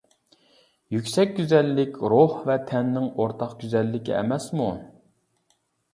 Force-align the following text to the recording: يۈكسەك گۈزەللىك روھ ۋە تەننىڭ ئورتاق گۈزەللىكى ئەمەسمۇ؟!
يۈكسەك 0.95 1.35
گۈزەللىك 1.39 2.01
روھ 2.13 2.33
ۋە 2.49 2.57
تەننىڭ 2.71 3.07
ئورتاق 3.11 3.53
گۈزەللىكى 3.65 4.19
ئەمەسمۇ؟! 4.23 4.71